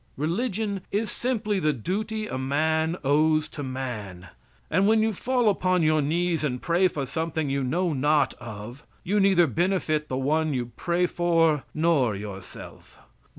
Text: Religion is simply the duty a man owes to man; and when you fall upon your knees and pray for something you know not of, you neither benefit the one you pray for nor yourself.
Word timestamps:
Religion 0.17 0.81
is 0.91 1.11
simply 1.11 1.59
the 1.59 1.73
duty 1.73 2.25
a 2.25 2.35
man 2.35 2.97
owes 3.03 3.47
to 3.47 3.61
man; 3.61 4.29
and 4.67 4.87
when 4.87 5.03
you 5.03 5.13
fall 5.13 5.47
upon 5.47 5.83
your 5.83 6.01
knees 6.01 6.43
and 6.43 6.59
pray 6.63 6.87
for 6.87 7.05
something 7.05 7.51
you 7.51 7.63
know 7.63 7.93
not 7.93 8.33
of, 8.39 8.83
you 9.03 9.19
neither 9.19 9.45
benefit 9.45 10.07
the 10.07 10.17
one 10.17 10.55
you 10.55 10.71
pray 10.75 11.05
for 11.05 11.65
nor 11.75 12.15
yourself. 12.15 12.97